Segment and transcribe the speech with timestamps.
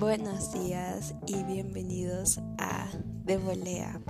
[0.00, 2.88] Buenos días y bienvenidos a
[3.24, 4.00] De Volea.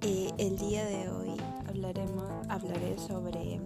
[0.00, 1.36] Eh, el día de hoy
[1.66, 3.60] hablaremos, hablaré sobre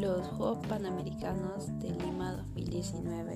[0.00, 3.34] los Juegos Panamericanos de Lima 2019,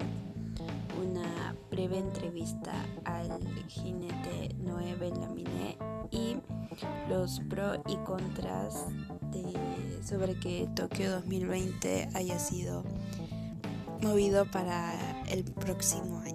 [1.00, 2.72] una breve entrevista
[3.04, 3.38] al
[3.68, 5.78] jinete Noé Belaminé
[6.10, 6.36] y
[7.08, 8.86] los pros y contras
[10.04, 12.84] sobre que Tokio 2020 haya sido
[14.04, 14.92] movido para
[15.28, 16.34] el próximo año.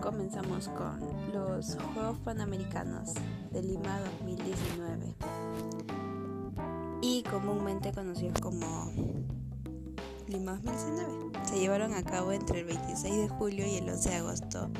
[0.00, 0.98] Comenzamos con
[1.32, 3.14] los Juegos Panamericanos
[3.52, 5.14] de Lima 2019
[7.02, 8.90] y comúnmente conocidos como
[10.26, 11.46] Lima 2019.
[11.48, 14.70] Se llevaron a cabo entre el 26 de julio y el 11 de agosto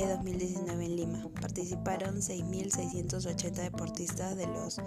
[0.00, 1.28] de 2019 en Lima.
[1.40, 4.80] Participaron 6.680 deportistas de los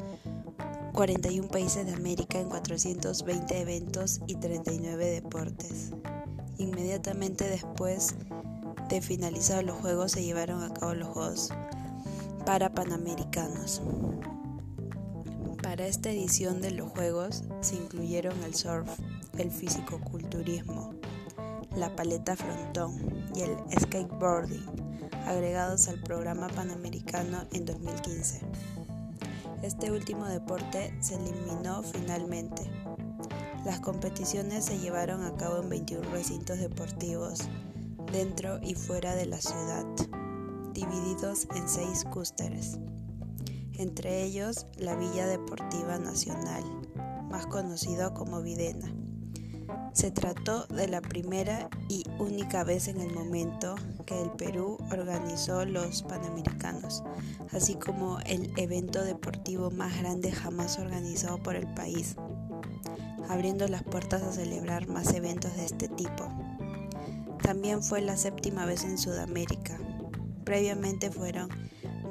[0.94, 5.92] 41 países de América en 420 eventos y 39 deportes.
[6.58, 8.16] Inmediatamente después
[8.90, 11.50] de finalizados los Juegos se llevaron a cabo los Juegos
[12.46, 13.82] para Panamericanos.
[15.62, 18.90] Para esta edición de los Juegos se incluyeron el surf,
[19.38, 20.94] el fisicoculturismo,
[21.78, 22.98] la paleta frontón
[23.36, 24.66] y el skateboarding,
[25.28, 28.42] agregados al programa panamericano en 2015.
[29.62, 32.64] Este último deporte se eliminó finalmente.
[33.64, 37.48] Las competiciones se llevaron a cabo en 21 recintos deportivos,
[38.12, 39.86] dentro y fuera de la ciudad,
[40.74, 42.80] divididos en seis cústeres,
[43.74, 46.64] entre ellos la Villa Deportiva Nacional,
[47.30, 48.92] más conocido como Videna.
[49.98, 53.74] Se trató de la primera y única vez en el momento
[54.06, 57.02] que el Perú organizó los Panamericanos,
[57.52, 62.16] así como el evento deportivo más grande jamás organizado por el país,
[63.28, 66.32] abriendo las puertas a celebrar más eventos de este tipo.
[67.42, 69.80] También fue la séptima vez en Sudamérica.
[70.44, 71.50] Previamente fueron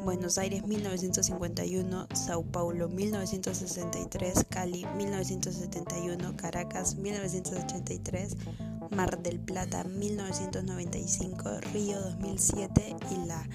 [0.06, 8.36] Buenos Aires 1951, Sao Paulo 1963, Cali 1971, Caracas 1983,
[8.92, 13.48] Mar del Plata 1995, Río 2007 y la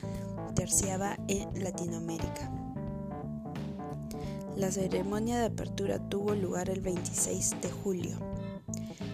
[0.54, 2.52] terciava en Latinoamérica.
[4.58, 8.18] La ceremonia de apertura tuvo lugar el 26 de julio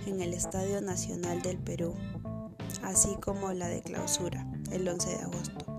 [0.07, 1.93] en el Estadio Nacional del Perú,
[2.81, 5.76] así como la de clausura el 11 de agosto.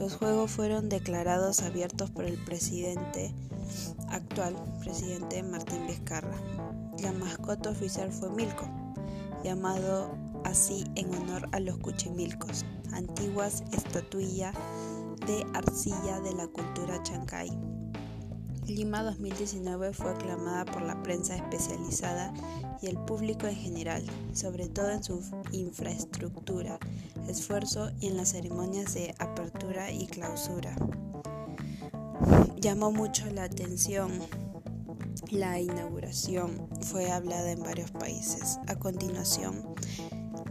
[0.00, 3.34] Los juegos fueron declarados abiertos por el presidente
[4.08, 6.40] actual, presidente Martín Vizcarra.
[7.02, 8.66] La mascota oficial fue Milko,
[9.44, 14.54] llamado así en honor a los cuchimilcos, antiguas estatuillas
[15.26, 17.50] de arcilla de la cultura chancay.
[18.70, 22.32] Lima 2019 fue aclamada por la prensa especializada
[22.80, 25.20] y el público en general, sobre todo en su
[25.50, 26.78] infraestructura,
[27.28, 30.76] esfuerzo y en las ceremonias de apertura y clausura.
[32.60, 34.12] Llamó mucho la atención
[35.30, 38.58] la inauguración, fue hablada en varios países.
[38.68, 39.64] A continuación,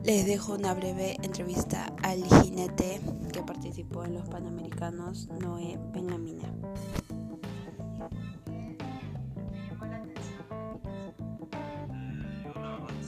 [0.03, 2.99] les dejo una breve entrevista al jinete
[3.31, 6.53] que participó en los Panamericanos, Noé Benamina.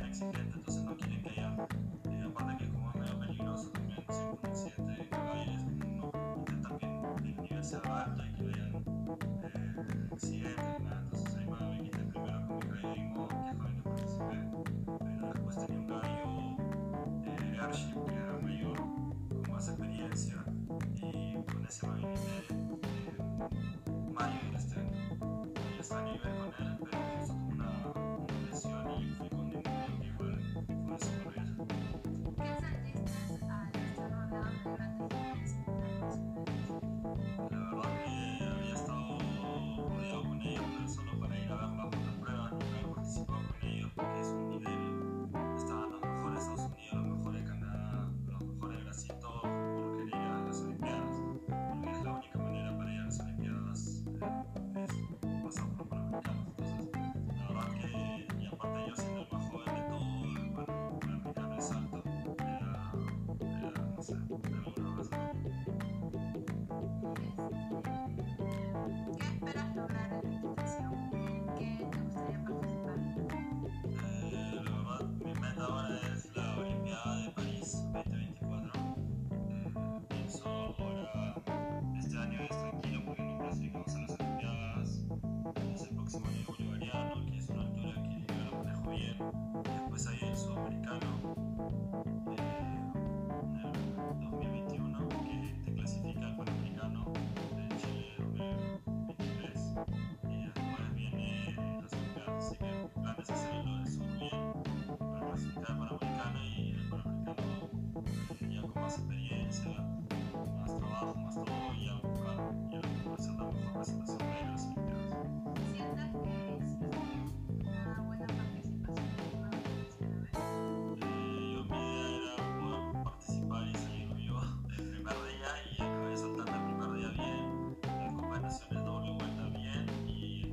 [0.09, 0.78] accidental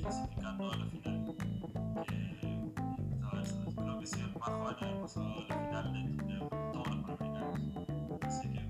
[0.05, 1.35] clasificando a la final.
[2.11, 2.73] Eh,
[3.23, 5.99] a ver, creo que soy el más joven en haber pasado a la final de,
[6.33, 6.39] de
[6.71, 7.59] todos los panamericanos.
[8.21, 8.64] Así que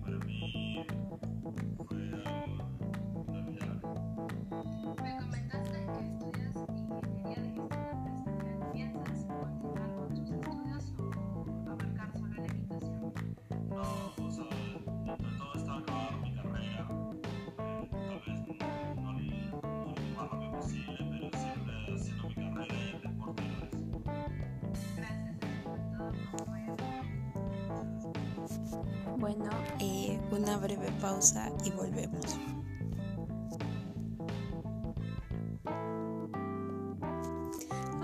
[29.26, 29.50] Bueno,
[29.80, 32.38] eh, una breve pausa y volvemos.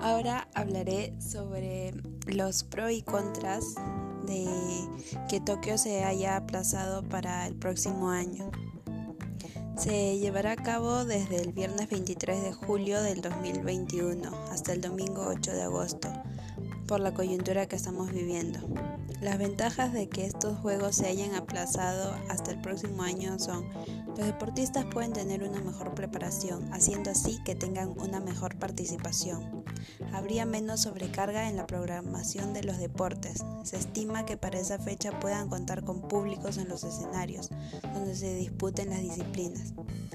[0.01, 1.94] Ahora hablaré sobre
[2.25, 3.75] los pros y contras
[4.25, 4.47] de
[5.29, 8.50] que Tokio se haya aplazado para el próximo año.
[9.77, 15.27] Se llevará a cabo desde el viernes 23 de julio del 2021 hasta el domingo
[15.27, 16.12] 8 de agosto
[16.88, 18.59] por la coyuntura que estamos viviendo.
[19.21, 23.69] Las ventajas de que estos juegos se hayan aplazado hasta el próximo año son
[24.18, 29.63] los deportistas pueden tener una mejor preparación, haciendo así que tengan una mejor participación.
[30.11, 33.44] Habría menos sobrecarga en la programación de los deportes.
[33.63, 37.49] Se estima que para esa fecha puedan contar con públicos en los escenarios,
[37.94, 39.73] donde se disputen las disciplinas.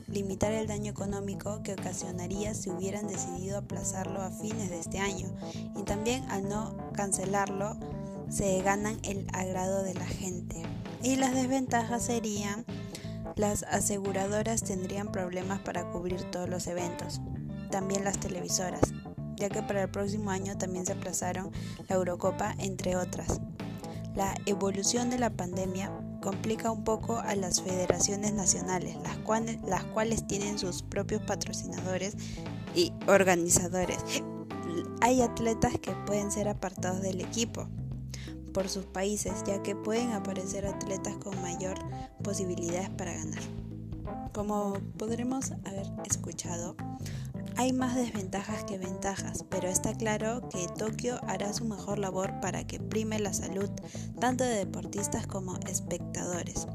[0.08, 5.28] Limitar el daño económico que ocasionaría si hubieran decidido aplazarlo a fines de este año
[5.76, 7.76] y también al no cancelarlo
[8.28, 10.62] se ganan el agrado de la gente.
[11.02, 12.64] Y las desventajas serían
[13.36, 17.20] las aseguradoras tendrían problemas para cubrir todos los eventos,
[17.70, 18.80] también las televisoras,
[19.36, 21.50] ya que para el próximo año también se aplazaron
[21.86, 23.40] la Eurocopa, entre otras.
[24.14, 25.92] La evolución de la pandemia
[26.22, 32.16] complica un poco a las federaciones nacionales, las cuales, las cuales tienen sus propios patrocinadores
[32.74, 33.98] y organizadores.
[35.02, 37.68] Hay atletas que pueden ser apartados del equipo,
[38.56, 41.74] por sus países, ya que pueden aparecer atletas con mayor
[42.24, 43.42] posibilidades para ganar.
[44.32, 46.74] Como podremos haber escuchado,
[47.56, 52.66] hay más desventajas que ventajas, pero está claro que Tokio hará su mejor labor para
[52.66, 53.68] que prime la salud
[54.18, 56.66] tanto de deportistas como espectadores.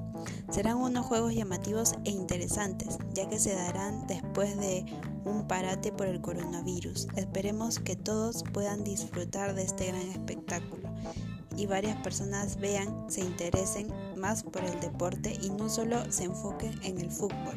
[0.51, 4.85] Serán unos juegos llamativos e interesantes, ya que se darán después de
[5.25, 7.07] un parate por el coronavirus.
[7.15, 10.80] Esperemos que todos puedan disfrutar de este gran espectáculo
[11.61, 16.73] y varias personas vean, se interesen más por el deporte y no solo se enfoquen
[16.83, 17.55] en el fútbol,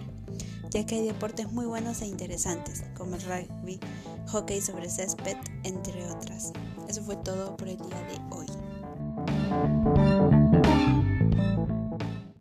[0.70, 3.80] ya que hay deportes muy buenos e interesantes, como el rugby,
[4.26, 6.52] hockey sobre césped, entre otras.
[6.86, 8.46] Eso fue todo por el día de hoy.